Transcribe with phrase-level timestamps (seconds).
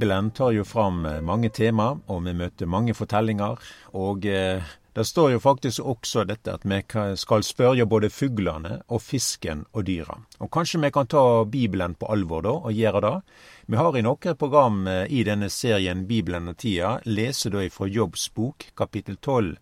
[0.00, 3.58] Bibelen tar jo fram eh, mange tema, og vi møter mange fortellinger.
[4.00, 4.62] Og eh,
[4.96, 6.78] det står jo faktisk også dette at vi
[7.20, 10.16] skal spørre både fuglene og fisken og dyra.
[10.40, 13.12] Og kanskje vi kan ta Bibelen på alvor da, og gjøre det.
[13.68, 17.84] Vi har i noen program eh, i denne serien Bibelen og tida lese da ifra
[17.84, 19.52] Jobbs bok, kapittel 12.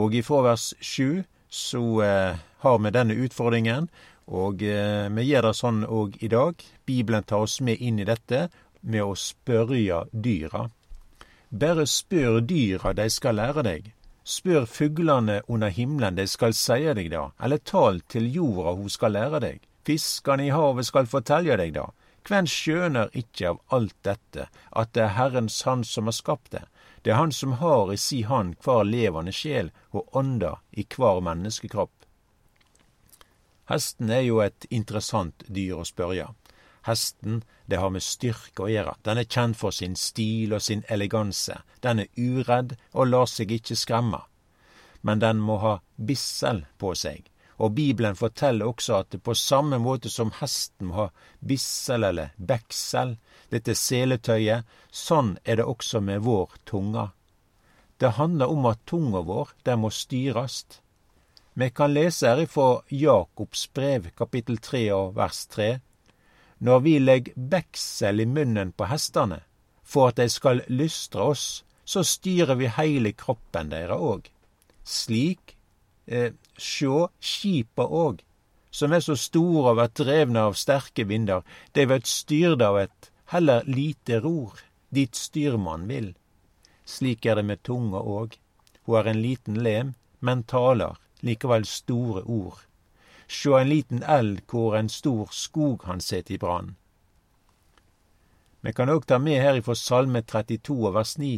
[0.00, 1.20] Og ifra vers 7
[1.52, 3.92] så eh, har vi denne utfordringen,
[4.30, 6.54] og eh, vi gjør det sånn òg i dag.
[6.86, 8.48] Bibelen tar oss med inn i dette,
[8.80, 10.68] med å spørre dyra.
[11.50, 13.88] Berre spør dyra, dei skal lære deg.
[14.24, 19.16] Spør fuglene under himmelen, dei skal seie deg da, eller tal til jorda, ho skal
[19.16, 19.64] lære deg.
[19.84, 21.88] Fiskane i havet skal fortelje deg da.
[22.22, 26.66] Kven skjøner ikkje av alt dette, at det er Herrens Han som har skapt det?
[27.02, 31.22] Det er Han som har i si hand kvar levande sjel og ånda i kvar
[31.24, 31.94] menneskekropp.
[33.70, 36.28] Hesten er jo et interessant dyr å spørje.
[36.82, 38.96] Hesten, det har med styrke å gjøre.
[39.04, 41.60] Den er kjent for sin stil og sin eleganse.
[41.84, 44.22] Den er uredd og lar seg ikke skremme.
[45.02, 47.28] Men den må ha bissel på seg.
[47.60, 51.06] Og Bibelen forteller også at på samme måte som hesten må ha
[51.44, 53.18] bissel eller beksel,
[53.52, 57.10] dette seletøyet, sånn er det også med vår tunga.
[58.00, 60.80] Det handler om at tunga vår, den må styrast.
[61.52, 65.68] Vi kan lese her ifra Jakobs brev, kapittel 3 og vers 3.
[66.60, 69.40] Når vi legger beksel i munnen på hestane
[69.90, 71.44] for at dei skal lystre oss,
[71.88, 74.28] så styrer vi heile kroppen deira òg.
[74.84, 75.56] Slik
[76.06, 78.20] eh, sjå skipa òg,
[78.70, 81.42] som er så store og vert drevne av sterke vinder,
[81.74, 84.60] dei vert styrde av et heller lite ror,
[84.92, 86.08] dit styrmannen vil.
[86.84, 88.36] Slik er det med tunga òg.
[88.84, 92.66] Ho er en liten lem, men taler likevel store ord
[93.30, 96.74] sjå en liten eld hvor en stor skog han set i brann.
[98.60, 101.32] Vi kan òg ta med her ifra Salme 32 og vers 9.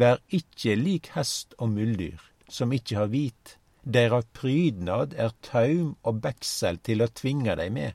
[0.00, 3.56] Vær ikkje lik hest og muldyr, som ikkje har hvit.
[3.84, 7.94] Deira prydnad er taum og beksel til å tvinge dei med.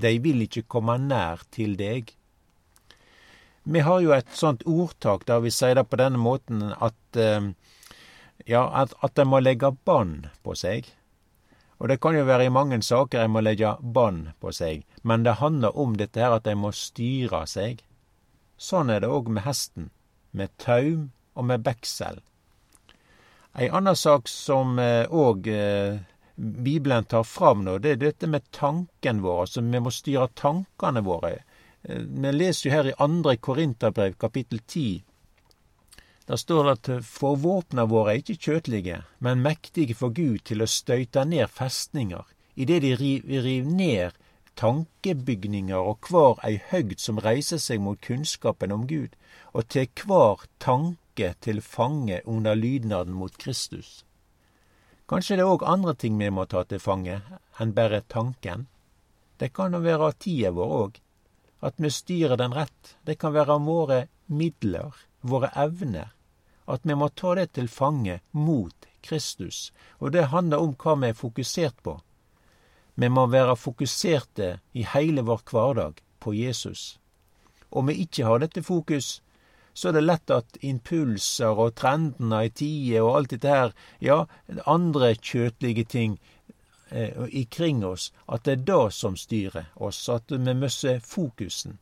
[0.00, 2.10] Dei vil ikkje komme nær til deg.
[3.70, 7.52] Vi har jo et sånt ordtak der vi sier det på denne måten at eh,
[8.48, 10.88] ja, at, at de må legge bånd på seg.
[11.80, 15.24] Og det kan jo være i mange saker en må legge bånd på seg, men
[15.24, 17.80] det handler om dette her at en må styre seg.
[18.60, 19.88] Sånn er det òg med hesten,
[20.36, 22.20] med taum og med beksel.
[23.56, 26.00] Ei anna sak som òg eh, eh,
[26.40, 29.40] Bibelen tar fram nå, det er dette med tanken vår.
[29.46, 31.32] Altså, vi må styre tankene våre.
[31.82, 35.02] Eh, vi leser jo her i andre Korinterbrev, kapittel 10,
[36.30, 40.62] der står det at for våpna våre er ikke kjøtlige, men mektige for Gud til
[40.62, 42.22] å støyte ned festninger,
[42.54, 44.20] idet de river riv ned
[44.60, 49.16] tankebygninger og hver ei høgd som reiser seg mot kunnskapen om Gud,
[49.50, 54.04] og til hver tanke til fange under lydnaden mot Kristus.
[55.10, 57.18] Kanskje det er òg andre ting vi må ta til fange
[57.58, 58.68] enn bare tanken.
[59.42, 61.02] Det kan jo være tida vår òg,
[61.66, 62.96] at vi styrer den rett.
[63.02, 64.94] Det kan være våre midler,
[65.26, 66.14] våre evner,
[66.70, 71.10] at vi må ta det til fange mot Kristus, og det handler om hva vi
[71.10, 71.96] er fokusert på.
[72.94, 76.98] Vi må være fokuserte i heile vår hverdag på Jesus.
[77.70, 79.20] Om vi ikke har dette fokus,
[79.72, 84.24] så er det lett at impulser og trendene i tide og alt dette her, ja,
[84.66, 86.18] andre kjøtlige ting
[86.90, 91.78] eh, ikring oss, at det er det som styrer oss, at vi mister fokusen.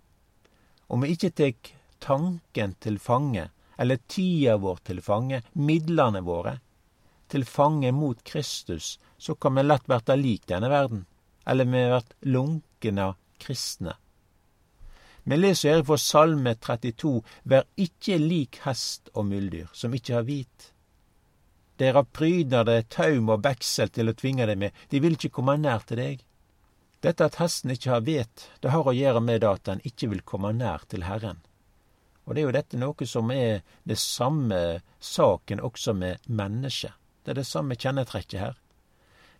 [0.89, 6.59] Om vi ikke tar tanken til fange, eller tida vår til fange, midlene våre,
[7.29, 11.05] til fange mot Kristus, så kan vi lett være lik denne verden,
[11.47, 13.95] eller vi vert lunkne kristne.
[15.29, 20.25] Vi leser her fra Salme 32, Vær ikkje lik hest og muldyr, som ikkje har
[20.25, 20.71] hvit.
[21.79, 25.59] Dere pryder dere taum og beksel til å tvinge deg med, de vil ikkje komme
[25.61, 26.25] nær til deg.
[27.05, 30.25] Dette at hesten ikkje har vet, det har å gjøre med at den ikkje vil
[30.27, 31.45] komme nær til Herren.
[32.29, 34.61] Og det er jo dette noe som er det samme
[35.01, 36.93] saken også med mennesket.
[37.25, 38.59] Det er det samme kjennetrekket her.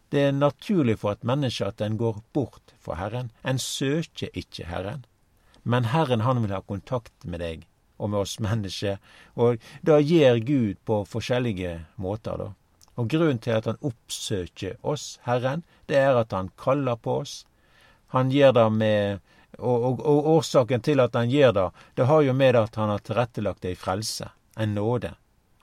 [0.09, 3.29] Det er naturlig for et menneske at en går bort fra Herren.
[3.45, 5.05] En søker ikke Herren.
[5.69, 7.67] Men Herren han vil ha kontakt med deg
[7.99, 8.97] og med oss mennesker,
[9.35, 12.53] og det gjør Gud på forskjellige måter, da.
[12.99, 17.43] Og grunnen til at han oppsøker oss, Herren, det er at han kaller på oss.
[18.15, 22.23] Han gjør det med og, og, og, årsaken til at han gjør det, det har
[22.23, 25.15] jo med at han har tilrettelagt ei frelse, en nåde.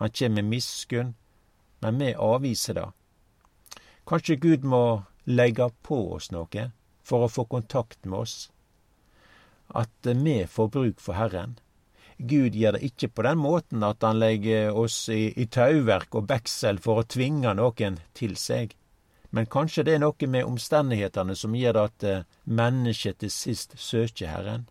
[0.02, 1.14] Han kjem med miskunn,
[1.80, 2.88] men vi avviser det.
[4.06, 6.70] Kanskje Gud må legge på oss noe
[7.06, 8.36] for å få kontakt med oss.
[9.70, 11.56] At vi får bruk for Herren.
[12.18, 16.30] Gud gjør det ikke på den måten at han legger oss i, i tauverk og
[16.30, 18.76] beksel for å tvinge noen til seg.
[19.30, 24.31] Men kanskje det er noe med omstendighetene som gjør at eh, mennesket til sist søker
[24.31, 24.68] Herren.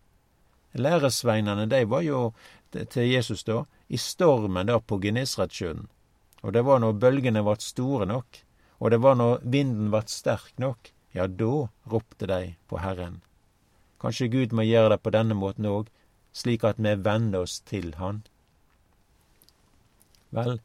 [0.75, 2.33] Læresveinene, de var jo
[2.73, 5.87] til Jesus da, i stormen da på Genesaretsjøen.
[6.43, 8.41] Og det var når bølgene vart store nok,
[8.81, 13.23] og det var når vinden vart sterk nok, ja, da ropte de på Herren.
[14.03, 15.89] Kanskje Gud må gjøre det på denne måten òg,
[16.35, 18.25] slik at vi venner oss til Han.
[20.35, 20.59] Vel,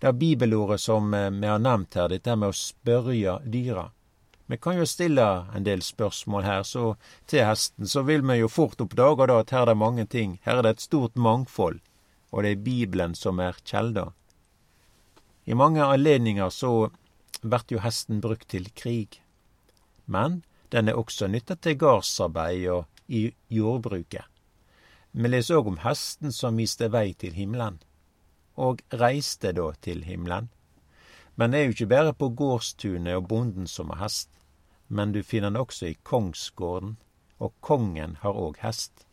[0.00, 3.90] det er bibelordet som eh, vi har nevnt her, dette med å spørre dyra.
[4.46, 5.26] Vi kan jo stille
[5.56, 6.94] en del spørsmål her så
[7.26, 10.38] til hesten, så vil vi jo fort oppdage da at her er det mange ting.
[10.44, 11.80] Her er det et stort mangfold,
[12.30, 14.10] og det er Bibelen som er kjelda.
[15.46, 16.90] I mange anledninger så
[17.40, 19.20] blir jo hesten brukt til krig
[20.04, 24.24] men den er også nytta til gardsarbeid og i jordbruket.
[25.12, 27.78] Vi leser òg om hesten som viste vei til himmelen,
[28.56, 30.50] og reiste da til himmelen.
[31.36, 34.30] Men det er jo ikke bare på gårdstunet og bonden som har hest,
[34.88, 36.96] men du finner den også i kongsgården,
[37.42, 39.06] og kongen har òg hest.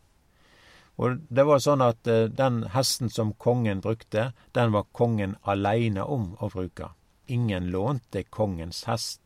[1.02, 6.04] Og det var sånn at eh, den hesten som kongen brukte, den var kongen aleine
[6.04, 6.92] om å bruke.
[7.26, 9.20] Ingen lånte kongens hest.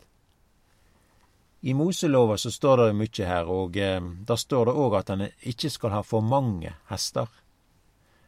[1.66, 5.26] I Moselova så står det mykje her, og eh, der står det òg at en
[5.26, 7.28] ikke skal ha for mange hester.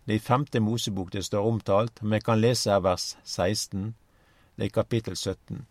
[0.09, 3.91] Det er i femte Mosebok det står omtalt, vi kan lese her vers 16,
[4.57, 5.67] det er kapittel 17.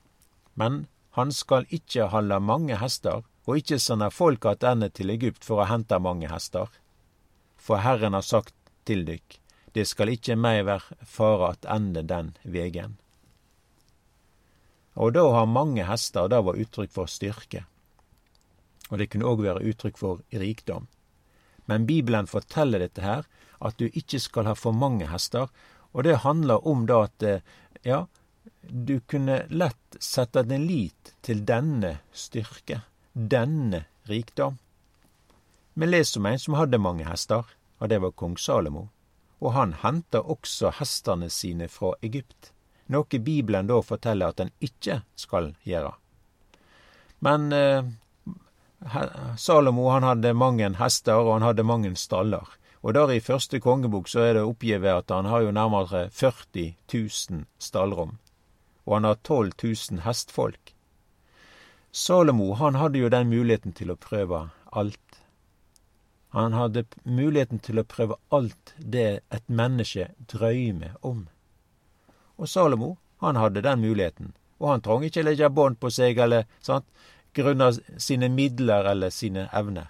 [0.54, 0.76] Men
[1.18, 5.66] han skal ikke halde mange hester, og ikke sende folk attende til Egypt for å
[5.66, 6.70] hente mange hester.
[7.58, 8.54] For Herren har sagt
[8.86, 9.40] til dykk,
[9.74, 12.94] det skal ikke meg være fare attende den vegen.
[15.02, 17.64] Og da å ha mange hester, det var uttrykk for styrke.
[18.92, 20.86] Og det kunne òg være uttrykk for rikdom.
[21.66, 23.26] Men Bibelen forteller dette her,
[23.60, 25.50] at du ikke skal ha for mange hester,
[25.94, 27.46] og det handler om da at eh,
[27.84, 28.06] ja,
[28.62, 32.82] du kunne lett sette din lit til denne styrke,
[33.14, 34.60] denne rikdom.
[35.74, 37.48] Vi leser om en som hadde mange hester,
[37.80, 38.88] og det var kong Salomo.
[39.40, 42.52] Og han henta også hestene sine fra Egypt
[42.88, 45.94] noe Bibelen da forteller at en ikke skal gjøre.
[47.26, 47.88] Men eh,
[49.38, 52.57] Salomo han hadde mange hester, og han hadde mange staller.
[52.82, 56.76] Og der i første kongebok så er det oppgitt at han har jo nærmere 40
[56.94, 58.18] 000 stallrom.
[58.86, 60.74] Og han har 12 000 hestfolk.
[61.92, 65.24] Salomo han hadde jo den muligheten til å prøve alt.
[66.36, 71.28] Han hadde muligheten til å prøve alt det et menneske drømmer om.
[72.38, 74.36] Og Salomo, han hadde den muligheten.
[74.60, 76.86] Og han trengte ikke legge bånd på seg eller sant,
[77.34, 79.90] grunnet sine midler eller sine evner.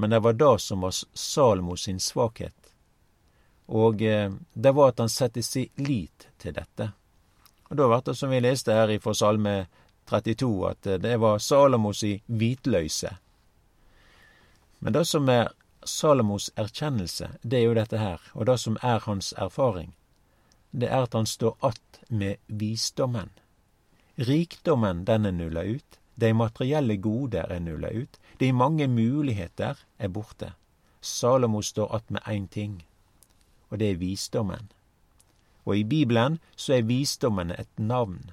[0.00, 2.72] Men det var det som var Salomo sin svakhet.
[3.66, 6.86] Og eh, det var at han satte sin lit til dette.
[7.68, 9.52] Og da ble det, som vi leste her fra Salme
[10.08, 13.12] 32, at eh, det var Salomos i hvitløyse.
[14.80, 15.52] Men det som er
[15.84, 19.92] Salomos erkjennelse, det er jo dette her, og det som er hans erfaring,
[20.70, 23.28] det er at han står att med visdommen.
[24.14, 26.00] Rikdommen, den er nulla ut.
[26.14, 28.20] De materielle goder er nulla ut.
[28.40, 30.52] De mange muligheter er borte.
[31.00, 32.86] Salomo står att med én ting,
[33.68, 34.72] og det er visdommen.
[35.64, 38.30] Og i Bibelen så er visdommen et navn,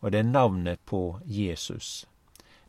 [0.00, 2.06] og det er navnet på Jesus.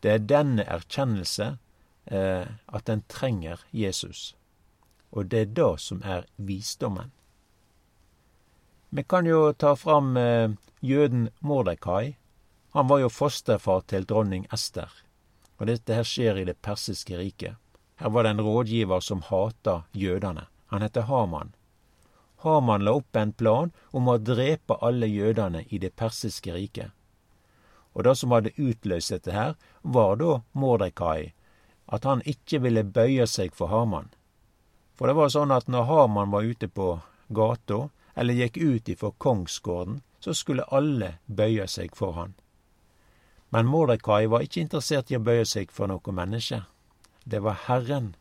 [0.03, 1.57] Det er denne erkjennelse
[2.05, 4.35] eh, at en trenger Jesus,
[5.11, 7.11] og det er det som er visdommen.
[8.89, 12.15] Vi kan jo ta fram eh, jøden Mordekai.
[12.73, 14.91] Han var jo fosterfar til dronning Ester.
[15.61, 17.53] Og dette her skjer i det persiske riket.
[18.01, 20.47] Her var det en rådgiver som hata jødene.
[20.73, 21.53] Han heter Haman.
[22.41, 26.89] Haman la opp en plan om å drepe alle jødene i det persiske riket.
[27.93, 29.53] Og det som hadde utløst dette her,
[29.83, 31.33] var da Mordekai,
[31.85, 34.09] at han ikke ville bøye seg for Haman.
[34.97, 36.95] For det var sånn at når Haman var ute på
[37.29, 37.83] gata,
[38.15, 42.33] eller gikk ut ifra kongsgården, så skulle alle bøye seg for han.
[43.51, 46.63] Men Mordekai var ikke interessert i å bøye seg for noe menneske.
[47.25, 48.13] Det var Herren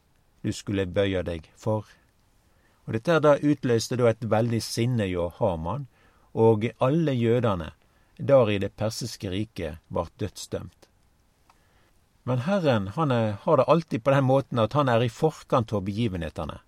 [0.42, 1.87] du skulle bøye deg for.
[2.87, 5.87] Og Dette da utløste da et veldig sinne hjå Haman,
[6.34, 7.72] og alle jødene
[8.18, 10.88] der i det persiske riket ble dødsdømt.
[12.25, 15.72] Men Herren han er, har det alltid på den måten at han er i forkant
[15.72, 16.58] av begivenhetene,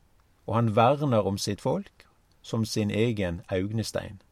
[0.47, 2.07] og han verner om sitt folk,
[2.43, 4.23] som sin egen augnestein.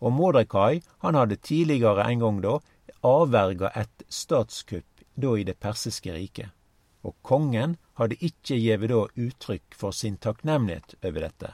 [0.00, 2.58] Og Mordekai han hadde tidligere en gang da
[3.02, 6.50] avverga et statskupp da i det persiske riket.
[7.06, 11.52] Og kongen hadde ikke gjeve da uttrykk for sin takknemlighet over dette.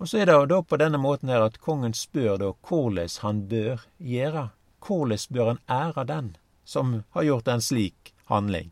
[0.00, 3.44] Og så er det da på denne måten her at kongen spør da korleis han
[3.50, 4.48] bør gjøre.
[4.80, 8.70] Korleis bør han ære den som har gjort en slik handling.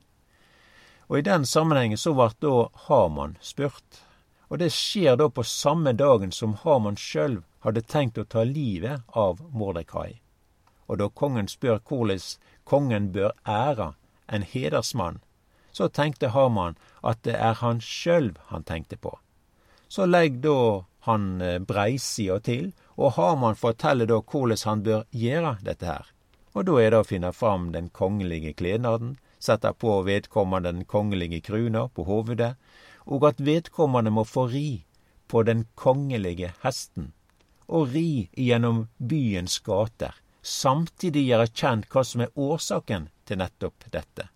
[1.08, 4.04] Og i den sammenhengen så ble da Haman spurt.
[4.48, 9.04] Og det skjer da på samme dagen som Haman sjøl hadde tenkt å ta livet
[9.12, 10.20] av Mordekai.
[10.88, 13.92] Og da kongen spør korleis kongen bør ære
[14.32, 15.20] en hedersmann,
[15.72, 19.12] så tenkte Haman at det er han sjøl han tenkte på.
[19.88, 25.56] Så legg da han eh, breisida til, og Haman forteller da korleis han bør gjøre
[25.64, 26.10] dette her.
[26.52, 31.40] Og da er det å finne fram den kongelige klednaden, sette på vedkommende den kongelige
[31.46, 32.56] kruna på hovedet,
[33.06, 34.68] og at vedkommende må få ri
[35.28, 37.12] på den kongelige hesten,
[37.68, 40.16] og ri gjennom byens gater,
[40.48, 44.28] samtidig gjøre kjent hva som er årsaken til nettopp dette.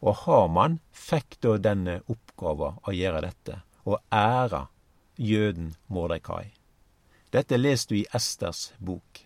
[0.00, 4.66] Og Haman fikk da denne oppgava å gjøre dette, og ære
[5.18, 6.52] jøden Mordekai.
[7.34, 9.24] Dette leser du i Esters bok.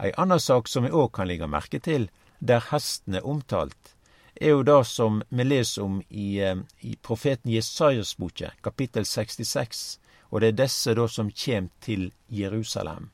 [0.00, 2.08] Ei anna sak som vi òg kan legge merke til,
[2.40, 3.96] der hesten er omtalt,
[4.40, 9.98] er jo det som vi leser om i, eh, i profeten Jesajas boke, kapittel 66,
[10.30, 13.10] og det er disse da som kjem til Jerusalem.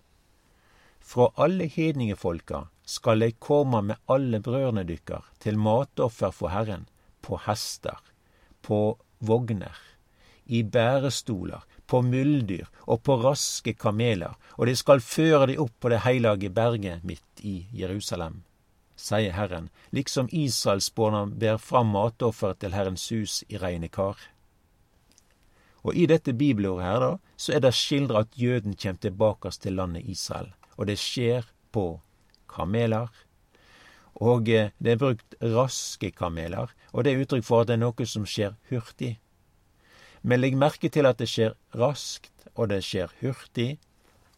[1.06, 6.88] Fra alle hedningefolka skal dei komme med alle brødrene dykkar til matoffer for Herren,
[7.22, 8.00] på hester,
[8.66, 9.76] på vogner,
[10.46, 15.94] i bærestolar, på muldyr og på raske kameler, og de skal føre de opp på
[15.94, 18.42] det heilage berget mitt i Jerusalem,
[18.98, 24.18] sier Herren, liksom Israelsborna ber fram matoffer til Herrens hus i reine kar.
[25.86, 29.78] Og i dette bibelordet her, da, så er det skildra at jøden kjem tilbake til
[29.78, 32.00] landet Israel, og det skjer på
[32.48, 33.10] kameler.
[34.16, 37.84] Og eh, det er brukt raske kameler, og det er uttrykk for at det er
[37.84, 39.16] noe som skjer hurtig.
[40.22, 43.76] Men legg merke til at det skjer raskt, og det skjer hurtig,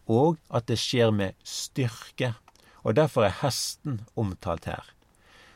[0.09, 2.35] og at det skjer med styrke.
[2.83, 4.85] Og derfor er hesten omtalt her.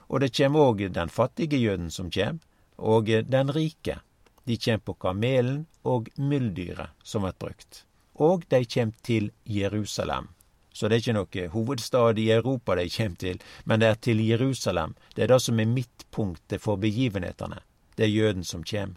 [0.09, 2.43] Og det kommer òg den fattige jøden som kommer,
[2.77, 4.01] og den rike.
[4.47, 7.85] De kommer på kamelen og muldyret som blir brukt.
[8.15, 10.29] Og de kommer til Jerusalem.
[10.73, 14.23] Så det er ikke noe hovedstad i Europa de kjem til, men det er til
[14.25, 14.95] Jerusalem.
[15.15, 17.61] Det er det som er midtpunktet for begivenhetene.
[17.97, 18.97] Det er jøden som kjem.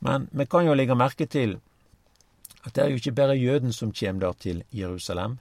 [0.00, 1.58] Men vi kan jo legge merke til
[2.66, 5.38] at det er jo ikke bare jøden som kjem der til Jerusalem,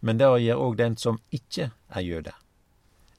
[0.00, 2.32] men det gjør òg den som ikke er jøde.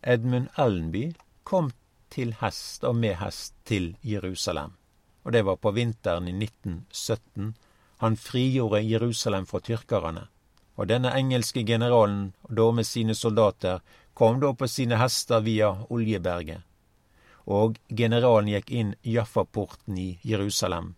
[0.04, 1.72] Edmund Allenby kom
[2.12, 4.76] til hest og med hest til Jerusalem,
[5.24, 7.56] og det var på vinteren i 1917.
[8.04, 10.28] Han frigjorde Jerusalem fra tyrkerne,
[10.76, 13.82] og denne engelske generalen, da med sine soldater,
[14.14, 16.64] kom da på sine hester via Oljeberget
[17.46, 20.96] og generalen gikk inn Jaffaporten i Jerusalem.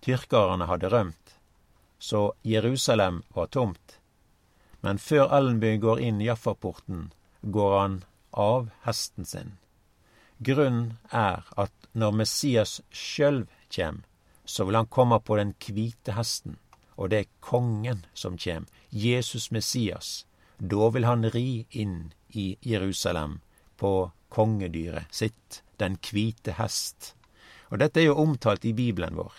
[0.00, 1.36] Tyrkerne hadde rømt,
[1.98, 3.98] så Jerusalem var tomt.
[4.80, 7.10] Men før Ellenby går inn Jaffaporten,
[7.42, 7.98] går han
[8.32, 9.58] av hesten sin.
[10.38, 14.02] Grunnen er at når Messias sjølv kjem,
[14.44, 16.56] så vil han komme på den hvite hesten,
[16.96, 20.26] og det er kongen som kjem, Jesus Messias.
[20.58, 23.40] Da vil han ri inn i Jerusalem
[23.76, 27.14] på kongedyret sitt, den hvite hest.
[27.70, 29.32] Og dette er jo omtalt i Bibelen vår.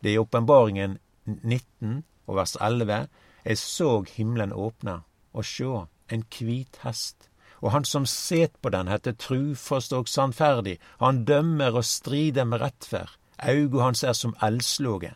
[0.00, 3.06] Det er i Åpenbaringen 19 og vers 11.
[3.44, 5.02] Jeg så himmelen åpne,
[5.32, 7.28] og sjå, en hvit hest.
[7.60, 10.78] Og han som set på den, heter trufast og sannferdig.
[11.00, 13.16] Han dømmer og strider med rettferd.
[13.38, 15.14] Augo hans er som eldslåge.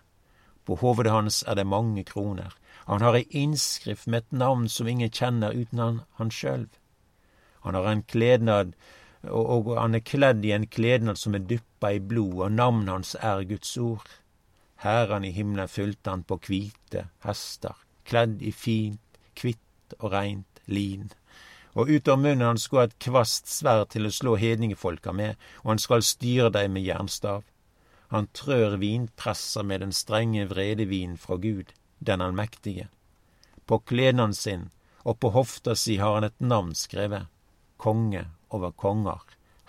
[0.64, 2.57] På hovedet hans er det mange kroner.
[2.88, 6.71] Han har ei innskrift med et navn som ingen kjenner uten han, han sjølv.
[7.61, 8.73] Han har en klednad,
[9.28, 12.95] og, og han er kledd i en klednad som er dyppa i blod, og navnet
[12.95, 14.09] hans er Guds ord.
[14.80, 17.76] Hæren i himmelen fulgte han på hvite hester,
[18.09, 21.11] kledd i fint, kvitt og reint lin.
[21.76, 25.75] Og ut av munnen hans går et kvast sverd til å slå hedningefolka med, og
[25.75, 27.45] han skal styre dem med jernstav.
[28.14, 32.88] Han trør vinpresser med den strenge vredevinen fra Gud, den allmektige.
[33.67, 34.69] På kledene sin
[35.05, 37.28] og på hofta si har han et navn skrevet
[37.78, 39.23] konge over konger,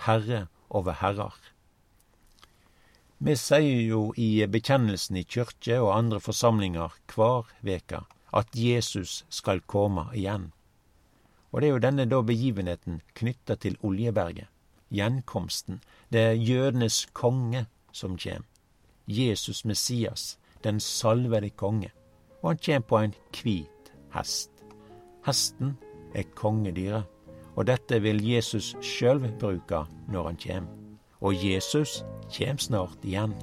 [0.06, 1.36] herre over herrer.
[3.20, 9.62] Vi sier jo i bekjennelsen i kyrkje og andre forsamlinger hver veke at Jesus skal
[9.68, 10.52] komme igjen.
[11.52, 14.48] Og det er jo denne da begivenheten knytta til Oljeberget,
[14.94, 15.82] gjenkomsten.
[16.10, 18.46] Det er jødenes konge som kjem.
[19.08, 21.90] Jesus Messias, den salvede konge.
[22.42, 24.52] Og han kjem på en hvit hest.
[25.26, 25.78] Hesten
[26.16, 27.08] er kongedyret
[27.60, 30.68] og dette vil Jesus sjøl bruke når han kjem.
[31.20, 33.36] Og Jesus kjem snart igjen.